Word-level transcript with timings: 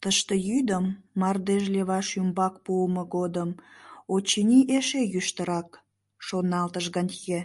“Тыште 0.00 0.34
йӱдым, 0.48 0.84
мардеж 1.20 1.62
леваш 1.74 2.08
ӱмбак 2.20 2.54
пуымо 2.64 3.04
годым, 3.16 3.50
очыни, 4.14 4.60
эше 4.76 5.00
йӱштырак“,— 5.12 5.68
шоналтыш 6.26 6.86
Гантье. 6.94 7.40